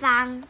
[0.00, 0.42] 方。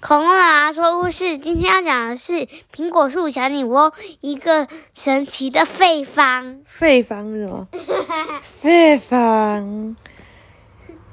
[0.00, 6.60] 恐龙妈妈说故事，今天要讲的是苹果树小女巫一个神奇的配方。
[6.78, 7.68] 配方是什么？
[8.62, 9.96] 配方。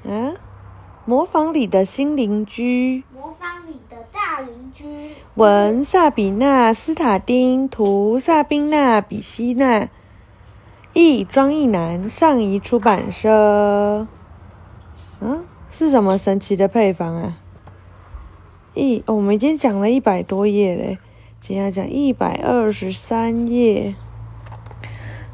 [0.06, 0.34] 啊？
[1.06, 3.02] 模仿里的新邻居。
[3.14, 5.14] 模仿里的大邻居。
[5.34, 9.88] 文萨比纳斯塔丁，图萨宾娜比希纳，
[10.92, 14.06] 译庄一男，上一出版社。
[15.20, 17.38] 嗯，是什么神奇的配方啊？
[18.78, 20.98] 一，我们已经讲了一百多页嘞，
[21.40, 23.94] 今天要讲一百二十三页。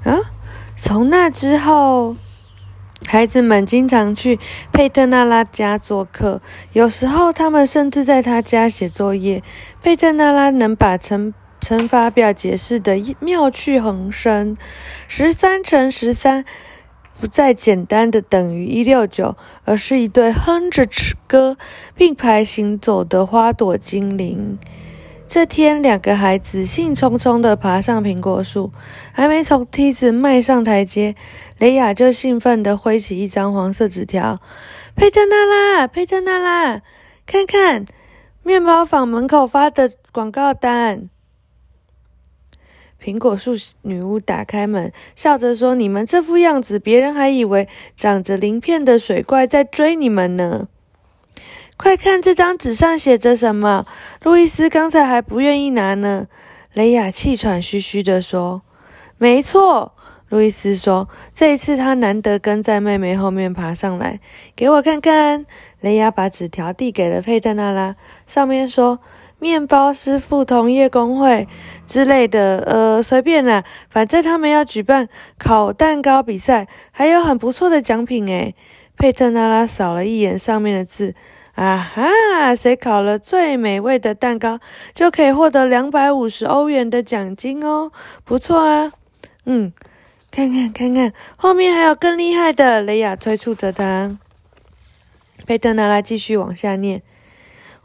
[0.03, 0.19] 啊，
[0.77, 2.17] 从那之后，
[3.07, 4.39] 孩子们经常去
[4.73, 6.41] 佩特纳拉家做客，
[6.73, 9.43] 有时候他们甚至在他家写作业。
[9.83, 14.57] 佩特纳拉能把乘乘法表解释的妙趣横生，
[15.07, 16.47] 十三乘十三。
[17.25, 19.35] 不再简单的等于一六九，
[19.65, 20.87] 而是一对哼着
[21.27, 21.57] 歌
[21.95, 24.59] 并排行走的花朵精灵。
[25.27, 28.71] 这天，两个孩子兴冲冲地爬上苹果树，
[29.11, 31.15] 还没从梯子迈上台阶，
[31.57, 34.39] 雷亚就兴奋地挥起一张黄色纸条
[34.95, 36.83] ：“佩特娜拉，佩特娜拉，
[37.25, 37.87] 看看
[38.43, 41.09] 面包坊门口发的广告单。”
[43.05, 50.69] 苹果树女巫打开门，笑着说：“你们这副样子，别人还以为长着鳞片的水怪在追你们呢。
[51.77, 53.85] 快看，这张纸上写着什么？
[54.23, 56.29] 路易斯刚才还不愿意拿呢。”
[56.73, 58.63] 雷亚气喘吁吁地说
[59.19, 59.93] ：“没错。”
[60.31, 64.19] 路易斯说：“这一次他难得跟在妹妹后面爬上来，
[64.57, 65.45] 给我看看。”
[65.83, 67.97] 雷亚把纸条递给了佩特纳拉，
[68.27, 69.01] 上面说。
[69.45, 71.47] 面包师傅同业工会
[71.85, 75.07] 之类的，呃，随便啦，反正他们要举办
[75.37, 78.55] 烤蛋糕比赛，还有很不错的奖品诶。
[78.97, 81.15] 佩特拉拉扫了一眼上面的字，
[81.57, 84.59] 啊哈，谁烤了最美味的蛋糕，
[84.95, 87.93] 就可以获得两百五十欧元的奖金哦，
[88.25, 88.91] 不错啊。
[89.45, 89.71] 嗯，
[90.31, 92.81] 看看看看，后面还有更厉害的。
[92.81, 94.17] 雷亚催促着他。
[95.45, 97.03] 佩特拉拉继续往下念。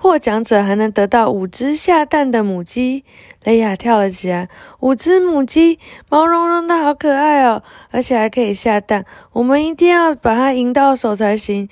[0.01, 3.03] 获奖者还能得到五只下蛋的母鸡。
[3.43, 4.47] 雷亚跳了起来，
[4.79, 5.77] 五只母鸡，
[6.07, 7.61] 毛茸茸的好可爱哦，
[7.91, 9.05] 而且还可以下蛋。
[9.33, 11.67] 我们一定要把它赢到手才行，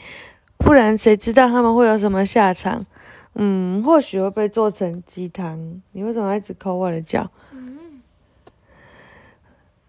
[0.57, 2.85] 不然谁知道他们会有什么下场？
[3.35, 5.81] 嗯，或许会被做成鸡汤。
[5.93, 7.29] 你为什么一直抠我的脚？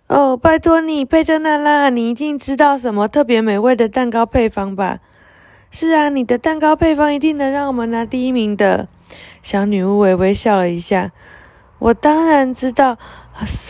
[0.07, 5.01] 哦，拜托你，佩特娜拉，你一定知道什么特别美味的蛋糕配方吧？
[5.71, 8.89] 是啊，你的蛋糕配方一定能让我们拿第一名的。
[9.43, 11.13] 小女巫微微笑了一下。
[11.79, 12.99] 我当然知道，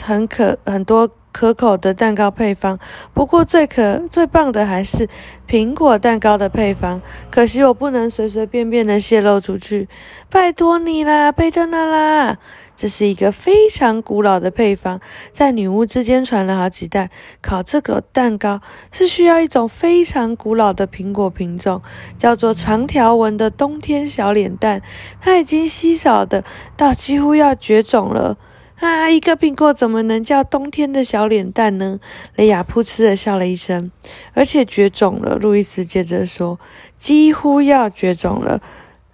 [0.03, 2.81] 很可很多可口的蛋糕配方，
[3.15, 5.09] 不过最可最棒的还是
[5.49, 7.01] 苹果蛋糕的配方。
[7.31, 9.89] 可惜我不能随随便便的泄露出去，
[10.29, 12.39] 拜托你啦，佩特娜拉。
[12.75, 15.01] 这是一个非常古老的配方，
[15.31, 17.09] 在女巫之间传了好几代。
[17.41, 18.61] 烤这个蛋糕
[18.91, 21.81] 是需要一种非常古老的苹果品种，
[22.19, 24.83] 叫做长条纹的冬天小脸蛋。
[25.21, 26.43] 它已经稀少的
[26.77, 28.37] 到几乎要绝种了
[28.81, 29.09] 啊！
[29.09, 32.01] 一个苹果怎么能叫冬天的小脸蛋呢？
[32.37, 33.91] 雷亚噗嗤的笑了一声。
[34.35, 36.59] 而且绝种了，路易斯接着说，
[36.97, 38.61] 几乎要绝种了。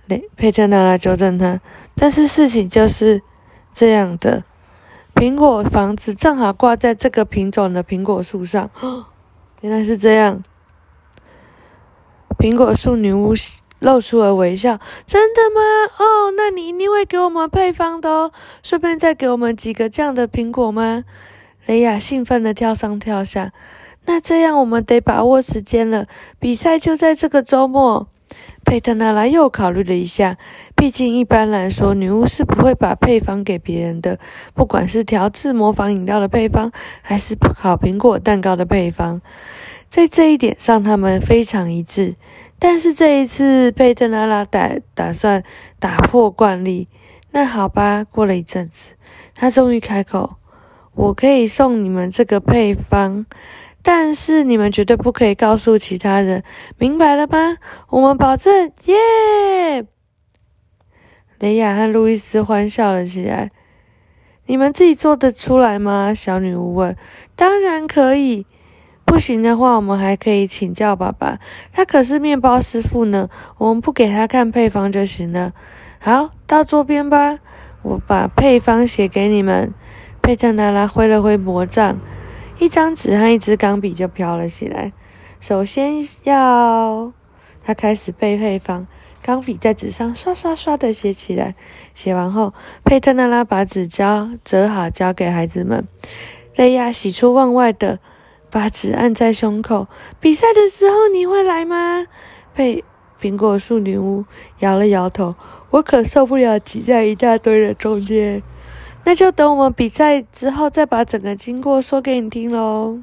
[0.07, 1.61] 雷佩特娜来纠正他，
[1.95, 3.23] 但是事情就是。
[3.77, 4.45] 这样的
[5.17, 8.71] 苹果房子正好挂在这个品种的苹果树上，
[9.63, 10.45] 原来是这样。
[12.39, 13.35] 苹果树女巫
[13.81, 15.61] 露出了微笑：“真的吗？
[15.99, 21.05] 哦，那你一定会给我们配方的哦，顺便再给我们几个这样的苹果吗？”
[21.67, 23.53] 雷亚兴奋地跳上跳下。
[24.07, 26.07] 那这样我们得把握时间了，
[26.39, 28.09] 比赛就在这个周末。
[28.65, 30.39] 佩特纳拉又考虑了一下，
[30.75, 34.19] 毕竟一般来说，女巫是不会把配方给别人的，
[34.55, 39.21] 不管是调制模仿饮料的配方，还是烤苹果蛋糕的配方，
[39.91, 42.15] 在这一点上他们非常一致。
[42.59, 45.43] 但是这一次，佩特拉拉打打算
[45.79, 46.89] 打破惯例。
[47.33, 48.95] 那好吧，过了一阵子，
[49.35, 50.37] 他终于开口
[50.95, 53.27] ：“我可以送你们这个配方。”
[53.83, 56.43] 但是你们绝对不可以告诉其他人，
[56.79, 57.59] 明白了吗？
[57.91, 59.85] 我们保证，耶！
[61.39, 63.51] 雷亚和路易斯欢笑了起来。
[64.47, 66.15] 你们自己做得出来吗？
[66.15, 66.97] 小女巫问。
[67.37, 68.47] 当然可以。
[69.05, 71.39] 不行的话，我们还可以请教爸爸，
[71.73, 73.29] 他可是面包师傅呢。
[73.59, 75.53] 我们不给他看配方就行了。
[76.01, 77.39] 好，到桌边吧。
[77.83, 79.73] 我把配方写给你们。
[80.23, 81.99] 佩特拉拉挥了挥魔杖。
[82.59, 84.93] 一张纸和一支钢笔就飘了起来。
[85.41, 87.13] 首先要
[87.63, 88.87] 他开始背配方：
[89.23, 91.55] 钢笔在纸上刷刷刷的写起来。
[91.95, 92.55] 写完后，
[92.85, 95.87] 佩特娜拉把纸交折好，交给孩子们。
[96.57, 97.99] 雷亚喜出望外的
[98.55, 99.89] 把纸按在胸口。
[100.21, 102.07] 比赛的时候你会来吗？
[102.55, 102.85] 被
[103.21, 104.25] 苹果树女巫
[104.61, 105.35] 摇了摇头。
[105.71, 108.41] 我可受不了挤在一大堆人中间。
[109.03, 113.01] 那就等我们比赛之后再把整个经过说给你听喽。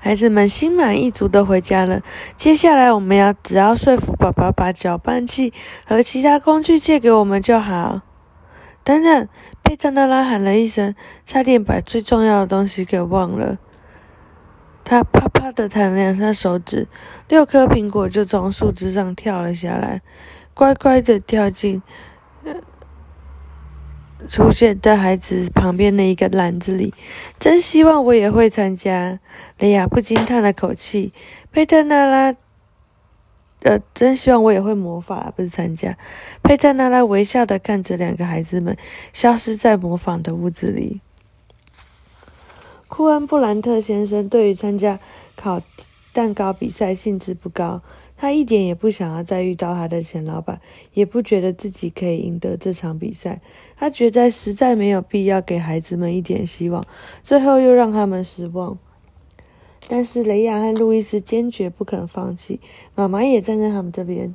[0.00, 2.02] 孩子们心满意足的回家了。
[2.34, 5.52] 接下来我们要只要说服爸爸把搅拌器
[5.86, 8.00] 和其他工具借给我们就好。
[8.82, 9.28] 等等，
[9.66, 13.58] 佩特娜拉喊了一声，差点把最重要的东西给忘了。
[14.84, 16.86] 他啪啪的弹了两下手指，
[17.28, 20.00] 六颗苹果就从树枝上跳了下来，
[20.54, 21.82] 乖乖的跳进。
[24.28, 26.94] 出现在孩子旁边的一个篮子里，
[27.38, 29.18] 真希望我也会参加。
[29.58, 31.12] 雷亚不禁叹了口气。
[31.52, 32.34] 佩特娜拉，
[33.66, 35.98] 呃，真希望我也会魔法，不是参加。
[36.40, 38.76] 佩特娜拉微笑的看着两个孩子们
[39.12, 41.00] 消失在模仿的屋子里。
[42.86, 45.00] 库恩布兰特先生对于参加
[45.34, 45.60] 烤
[46.12, 47.82] 蛋糕比赛兴致不高。
[48.16, 50.60] 他一点也不想要再遇到他的前老板，
[50.94, 53.40] 也不觉得自己可以赢得这场比赛。
[53.76, 56.82] 他觉得实在没有必要给孩子们一点希望，
[57.22, 58.78] 最后又让他们失望。
[59.88, 62.60] 但是雷亚和路易斯坚决不肯放弃，
[62.94, 64.34] 妈妈也站在他们这边。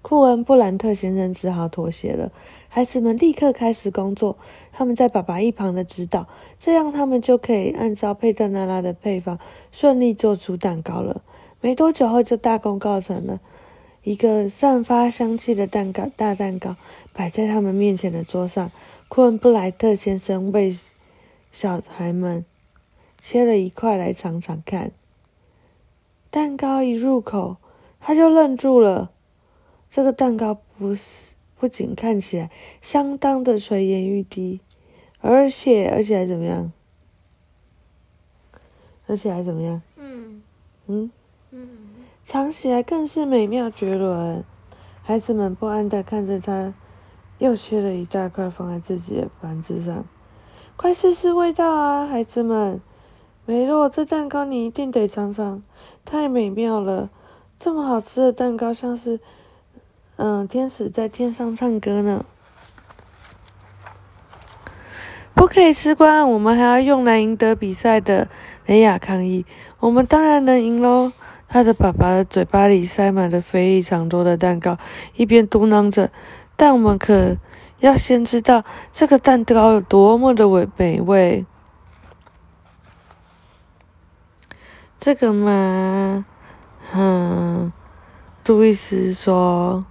[0.00, 2.32] 库恩布兰特先生只好妥协了。
[2.68, 4.38] 孩子们立刻开始工作，
[4.72, 6.26] 他们在爸爸一旁的指导，
[6.58, 9.38] 这样他们就可以按照佩特娜拉的配方
[9.70, 11.22] 顺利做出蛋糕了。
[11.60, 13.40] 没多久后，就大功告成了，
[14.04, 16.76] 一个散发香气的蛋糕大蛋糕
[17.12, 18.70] 摆在他们面前的桌上。
[19.08, 20.78] 库恩布莱特先生为
[21.50, 22.44] 小孩们
[23.20, 24.92] 切了一块来尝尝看。
[26.30, 27.56] 蛋糕一入口，
[27.98, 29.10] 他就愣住了。
[29.90, 32.50] 这个蛋糕不是不仅看起来
[32.82, 34.60] 相当的垂涎欲滴，
[35.20, 36.70] 而且而且还怎么样？
[39.06, 39.80] 而且还怎么样？
[39.96, 40.42] 嗯
[40.86, 41.10] 嗯
[41.50, 41.68] 嗯，
[42.22, 44.44] 尝起来更是美妙绝伦。
[45.02, 46.74] 孩子们不安的看着他，
[47.38, 50.04] 又切了一大块放在自己的盘子上。
[50.76, 52.80] 快试试味道啊，孩子们！
[53.46, 55.62] 梅洛，这蛋糕你一定得尝尝，
[56.04, 57.08] 太美妙了！
[57.58, 59.18] 这么好吃的蛋糕，像是……
[60.16, 62.24] 嗯，天使在天上唱歌呢，
[65.32, 68.28] 不可以吃光，我们还要用来赢得比赛的。
[68.66, 69.46] 雷亚抗议
[69.80, 71.12] ：“我们当然能赢喽！”
[71.48, 74.76] 他的爸爸的嘴巴里塞满了非常多的蛋糕，
[75.14, 76.10] 一边嘟囔着
[76.58, 77.36] ：“但我们可
[77.78, 81.46] 要先知道这个蛋糕有多么的美美味。”
[84.98, 86.26] 这个嘛，
[86.92, 87.72] 嗯，
[88.44, 89.86] 路易斯说。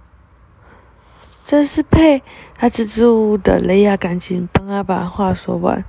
[1.42, 2.22] 这是配
[2.54, 5.82] 他支支吾吾的雷亚，赶紧帮他把话说完。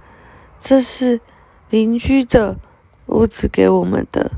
[0.57, 1.19] 这是
[1.69, 2.55] 邻居的
[3.07, 4.31] 屋子给我们的。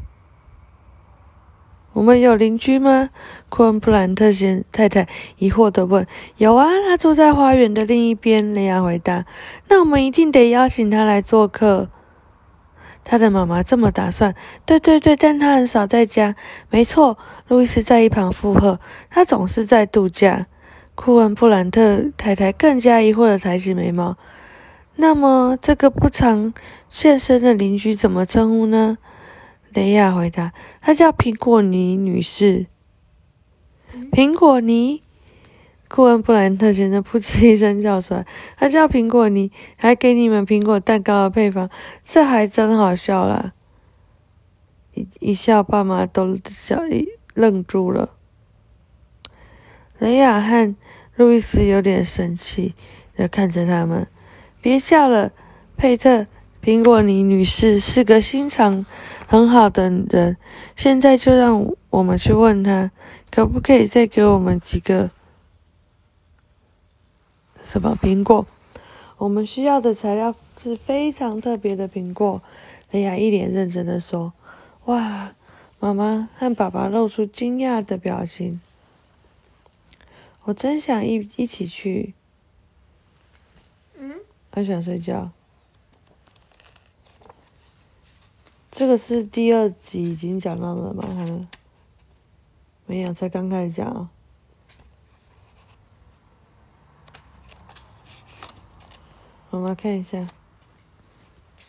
[1.93, 3.09] 我们有邻居吗？
[3.49, 5.07] 库恩布兰特先太太
[5.37, 6.07] 疑惑的问。
[6.37, 8.53] 有啊，他住在花园的另一边。
[8.53, 9.25] 雷亚回答。
[9.67, 11.89] 那我们一定得邀请他来做客。
[13.03, 14.33] 他的妈妈这么打算。
[14.65, 16.35] 对对对，但他很少在家。
[16.69, 17.17] 没错，
[17.47, 18.79] 路易斯在一旁附和。
[19.09, 20.45] 他总是在度假。
[20.95, 24.15] 库恩布兰特太太更加疑惑的抬起眉毛。
[24.95, 26.53] 那么，这个不常
[26.87, 28.97] 现身的邻居怎么称呼呢？
[29.73, 32.67] 雷亚回答：“她叫苹果泥女士。”
[34.11, 35.01] 苹果泥！
[35.87, 38.25] 库恩布兰特先生噗嗤一声叫出来
[38.57, 41.69] ：“她叫苹果泥，还给你们苹果蛋糕的配方，
[42.03, 43.51] 这还真好笑啦！”
[44.95, 48.15] 一一笑，爸妈都笑一愣住了。
[49.99, 50.75] 雷亚和
[51.15, 52.73] 路易斯有点生气
[53.15, 54.07] 的看着他们，
[54.61, 55.31] 别笑了，
[55.75, 56.25] 佩特
[56.63, 58.85] 苹果尼女士是个心肠
[59.31, 60.35] 很好的人。
[60.75, 62.91] 现在就让我们去问他，
[63.31, 65.09] 可不可以再给我们几个
[67.63, 68.45] 什么苹果？
[69.15, 72.41] 我们需要的材料是非常特别的苹果。
[72.91, 74.33] 雷亚一脸认真的说
[74.87, 75.31] ：“哇！”
[75.79, 78.59] 妈妈和爸爸露出惊讶的表情。
[80.43, 82.13] 我真想一一起去。
[83.97, 84.19] 嗯。
[84.51, 85.31] 我想睡觉。
[88.71, 91.03] 这个是第二集已经讲到了吗？
[91.15, 91.25] 还
[92.87, 94.09] 没有，才刚开始讲。
[99.49, 100.25] 我们看一下。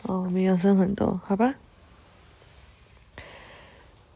[0.02, 1.54] 哦，没有剩很多，好吧。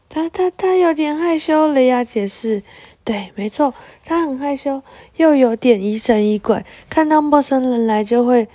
[0.09, 1.67] 他他他有点害羞。
[1.73, 2.63] 雷亚解释
[3.03, 4.81] ：“对，没错，他很害羞，
[5.17, 8.47] 又有点疑神疑鬼，看到陌生人来就会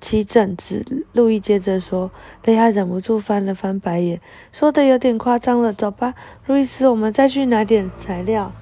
[0.00, 2.10] 起疹子。”路易接着说。
[2.44, 4.20] 雷亚忍不住翻了翻白眼，
[4.52, 5.72] 说的有点夸张了。
[5.72, 6.14] 走吧，
[6.46, 8.52] 路易斯，我们再去拿点材料。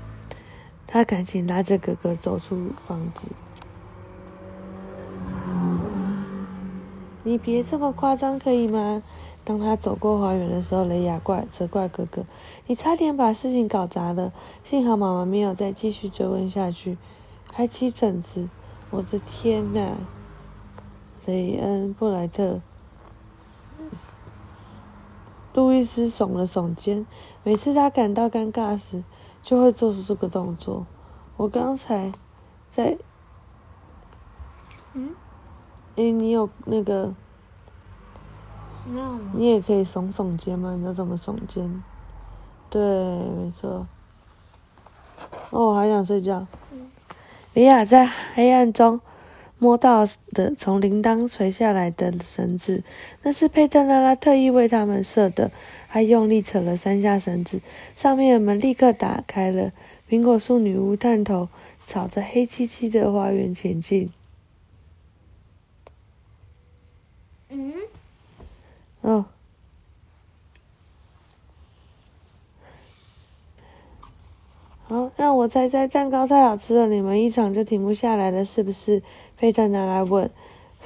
[0.87, 3.27] 他赶紧拉着哥哥走出房子。
[7.25, 9.03] 你别这么夸张，可以吗？
[9.45, 12.25] 当他走过花园的时候，雷亚怪责怪哥哥
[12.67, 16.97] ：“你差点把事情搞砸了。”幸好妈妈没有再继续追问下去。
[17.53, 18.49] 还起疹子，
[18.91, 19.97] 我的天哪！
[21.27, 22.61] 雷恩·布莱特，
[25.55, 27.07] 路易斯耸了耸肩。
[27.45, 29.03] 每次他感到尴尬时，
[29.43, 30.87] 就会做出这个动作。
[31.37, 32.13] 我刚才
[32.71, 32.97] 在……
[34.95, 35.15] 嗯。
[35.97, 37.15] 哎，你有那个？
[38.87, 40.73] 那你也可以耸耸肩吗？
[40.73, 41.83] 你知道怎么耸肩？
[42.69, 43.87] 对，没错。
[45.51, 46.47] 哦，我还想睡觉。
[47.55, 49.01] 李亚在黑暗中
[49.63, 52.83] 摸到的从铃铛垂下来的绳子，
[53.23, 55.53] 那是佩特拉拉特意为他们设的。
[55.89, 57.61] 他用力扯了三下绳子，
[57.95, 59.71] 上面的门立刻打开了。
[60.11, 61.49] 苹果树女巫探头
[61.87, 64.11] 朝着黑漆漆的花园前进。
[67.51, 67.73] 嗯，
[69.03, 69.27] 哦，
[74.89, 79.03] 好，让我猜猜，蛋糕太好吃了，你们一场就停不下来了，是不是？
[79.37, 80.31] 佩特拿来问，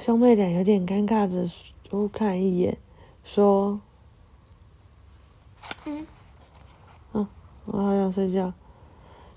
[0.03, 1.47] 兄妹俩有点尴尬的
[1.91, 2.75] 互看一眼，
[3.23, 3.79] 说
[5.85, 6.07] ：“嗯，
[7.13, 7.27] 嗯，
[7.65, 8.51] 我好想睡觉。”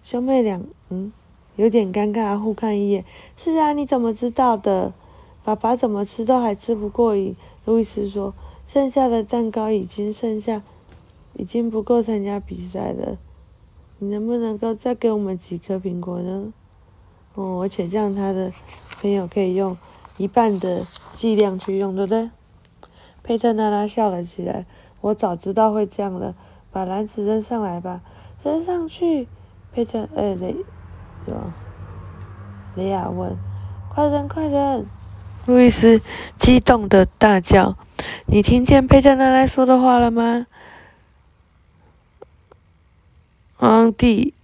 [0.03, 0.59] 兄妹俩，
[0.89, 1.13] 嗯，
[1.57, 3.05] 有点尴尬，互看一眼。
[3.37, 4.95] 是啊，你怎么知道的？
[5.45, 7.37] 爸爸怎么吃都还吃不过瘾，
[7.67, 8.33] 路易斯说
[8.67, 10.63] ：“剩下的蛋糕已经剩下，
[11.35, 13.19] 已经不够参加比赛了。
[14.03, 16.53] 你能不能够再给我们几颗苹果呢？
[17.35, 18.51] 哦，而且这样他的
[19.01, 19.77] 朋友可以用
[20.17, 22.31] 一半的剂量去用，对不对？”
[23.23, 24.65] 佩特娜拉笑了起来
[25.03, 26.35] ：“我早知道会这样了。
[26.73, 28.01] 把篮子扔上来吧，
[28.43, 29.29] 扔上去。”
[29.73, 30.57] 佩特，哎，雷，
[31.27, 31.53] 对吧？
[32.77, 33.37] 雷亚问
[33.95, 34.87] ：“快扔，快扔！”
[35.45, 36.01] 路易斯
[36.39, 37.77] 激动的大叫
[38.27, 40.47] ：“你听见佩特奶奶说的话了吗？”
[43.61, 44.35] 昂蒂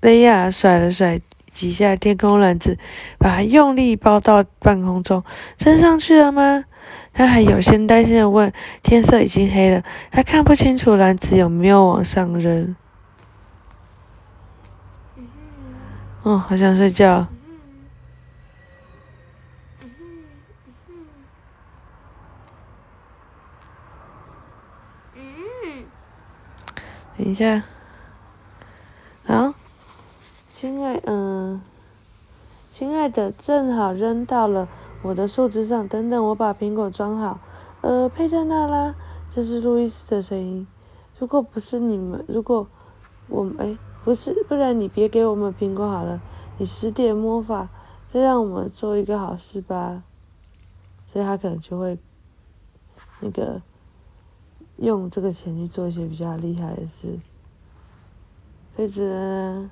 [0.00, 1.20] 雷亚甩了甩
[1.52, 2.78] 几下天空篮子，
[3.18, 5.24] 把它用力抛到半空中。
[5.58, 6.64] 升上去了吗？
[7.12, 8.52] 他还有些担心的问。
[8.82, 12.74] 天色已经黑了，他看不清楚篮子有没有往上扔。
[16.24, 17.28] 嗯，好想睡觉。
[27.16, 27.62] 等一下，
[29.24, 29.54] 好，
[30.50, 31.62] 亲爱，嗯，
[32.72, 34.66] 亲爱的，正好扔到了
[35.02, 35.86] 我的树枝上。
[35.86, 37.38] 等等，我把苹果装好。
[37.82, 38.96] 呃，佩特娜拉，
[39.30, 40.66] 这是路易斯的声音。
[41.16, 42.66] 如果不是你们，如果
[43.28, 46.20] 我们，哎，不是，不然你别给我们苹果好了。
[46.58, 47.68] 你使点魔法，
[48.12, 50.02] 再让我们做一个好事吧。
[51.06, 51.96] 所以他可能就会
[53.20, 53.62] 那个。
[54.76, 57.18] 用这个钱去做一些比较厉害的事，
[58.74, 59.68] 飞子。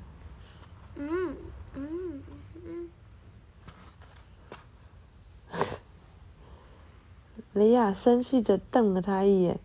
[0.95, 1.37] 嗯
[1.75, 2.23] 嗯
[2.65, 2.91] 嗯。
[7.53, 9.61] 雷亚生气的瞪了他一眼：“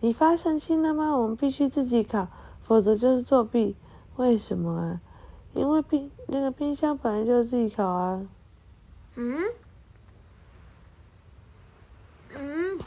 [0.00, 1.16] 你发神经了吗？
[1.16, 2.28] 我们必须自己考，
[2.62, 3.76] 否则就是作弊。
[4.16, 5.00] 为什么啊？
[5.54, 8.26] 因为冰那个冰箱本来就是自己考啊。”
[9.16, 9.42] 嗯。
[12.34, 12.78] 嗯。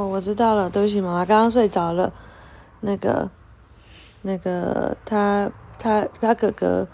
[0.00, 2.10] 哦，我知道了，对不起，妈妈刚刚睡着了。
[2.80, 3.30] 那个，
[4.22, 6.88] 那个，他他他哥哥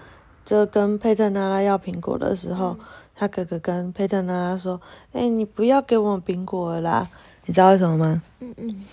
[0.44, 2.76] 就跟佩特娜拉要苹果的时候，
[3.14, 4.80] 他哥哥跟佩特娜拉说
[5.14, 7.08] ：“哎，你不要给我们苹果啦！”
[7.46, 8.22] 你知道为什么吗？
[8.40, 8.84] 嗯嗯。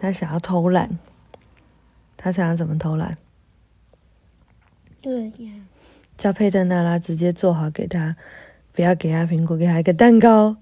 [0.00, 0.98] 他想要偷懒。
[2.16, 3.16] 他想要怎么偷懒？
[5.00, 5.52] 对呀。
[6.16, 8.16] 叫佩特娜拉直接做好给他，
[8.72, 10.56] 不要给他苹果，给他一个蛋糕，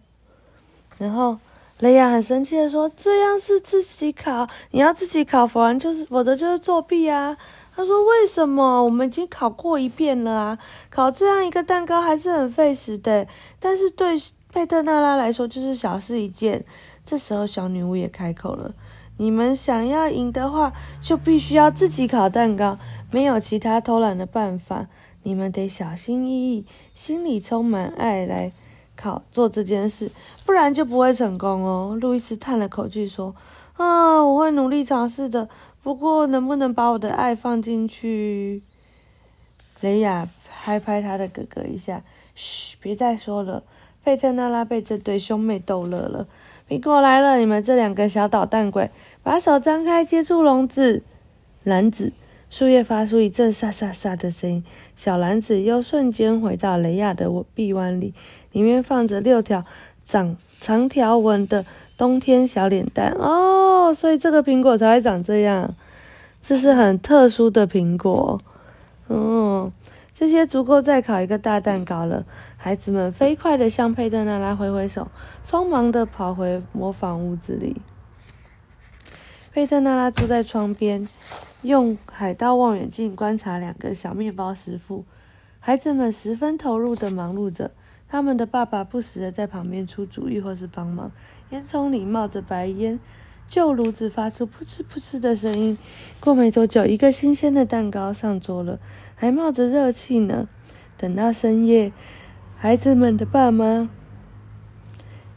[0.99, 1.39] 然后。
[1.81, 7.37] 雷亚很生气的说：“这样是自己考，你要自己考，否则就是否则就是作弊啊！”
[7.77, 8.83] 他说：“为什么？
[8.83, 10.59] 我们已经考过一遍了啊！
[10.89, 13.27] 考这样一个蛋糕还是很费时的。
[13.61, 14.17] 但是对
[14.51, 16.65] 佩特娜拉来说就是小事一件。”
[17.05, 18.75] 这时候小女巫也开口了
[19.19, 22.79] ：“你们想要赢的话，就必须要自己烤蛋糕，
[23.11, 24.87] 没有其他偷懒的办法。
[25.25, 26.65] 你们得小心翼翼，
[26.95, 28.53] 心里充满爱来。”
[28.97, 30.11] 考做这件事，
[30.45, 31.97] 不然就不会成功哦。
[32.01, 33.35] 路易斯叹了口气说
[33.77, 35.49] ：“啊，我会努力尝试的，
[35.83, 38.63] 不过能不能把我的爱放进去？”
[39.83, 42.03] 雷亚拍拍他的哥哥一下
[42.35, 43.63] ：“嘘，别再说了。”
[44.03, 46.27] 费特娜拉被这对兄妹逗乐了。
[46.69, 48.91] 苹果来了，你们这两个小捣蛋鬼，
[49.23, 51.03] 把手张开，接住笼子，
[51.65, 52.13] 篮子。
[52.49, 54.65] 树叶发出一阵沙沙沙的声音，
[54.97, 58.15] 小篮子又瞬间回到雷亚的臂弯里，
[58.57, 59.63] 里面放着六条
[60.03, 61.67] 长长条纹的
[61.99, 63.13] 冬天小脸蛋。
[63.19, 65.75] 哦，所以这个苹果才会长这样，
[66.43, 68.41] 这是很特殊的苹果。
[69.11, 69.71] 嗯，
[70.15, 72.25] 这些足够再烤一个大蛋糕了。
[72.57, 75.09] 孩子们飞快的向佩特娜拉挥挥手，
[75.45, 77.77] 匆忙的跑回模仿屋子里。
[79.53, 81.07] 佩特娜拉坐在窗边，
[81.61, 85.05] 用海盗望远镜观察两个小面包师傅。
[85.61, 87.73] 孩子们十分投入的忙碌着，
[88.09, 91.11] 他们的爸爸不时的在旁边出主意或是帮忙。
[91.51, 92.99] 烟囱里冒着白烟，
[93.49, 95.77] 旧炉子发出噗嗤噗嗤的声音。
[96.21, 98.79] 过没多久，一个新鲜的蛋糕上桌了，
[99.15, 100.49] 还冒着热气呢。
[100.97, 101.93] 等到深夜。
[102.59, 103.91] 孩子们的爸妈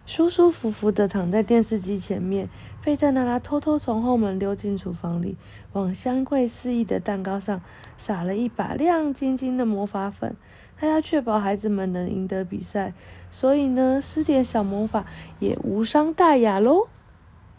[0.06, 2.50] 舒舒服服的躺在电视机前面，
[2.82, 5.36] 费特娜拉偷偷从后门溜进厨房里，
[5.74, 7.62] 往香味四溢的蛋糕上
[7.98, 10.36] 撒了一把亮晶晶的魔法粉。
[10.80, 12.94] 他要确保孩子们能赢得比赛，
[13.30, 15.06] 所以呢，施点小魔法
[15.40, 16.88] 也无伤大雅喽。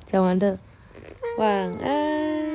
[0.07, 0.59] 讲完了，
[1.39, 2.50] 晚安。